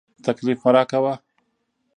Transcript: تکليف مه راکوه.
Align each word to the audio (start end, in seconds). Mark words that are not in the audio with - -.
تکليف 0.25 0.57
مه 0.63 0.69
راکوه. 0.75 1.13